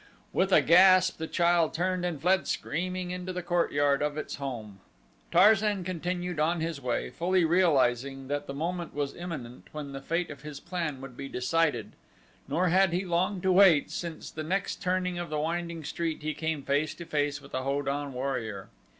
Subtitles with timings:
[0.33, 4.79] With a gasp the child turned and fled screaming into the courtyard of its home.
[5.31, 10.31] Tarzan continued on his way, fully realizing that the moment was imminent when the fate
[10.31, 11.91] of his plan would be decided.
[12.47, 16.23] Nor had he long to wait since at the next turning of the winding street
[16.23, 18.69] he came face to face with a Ho don warrior.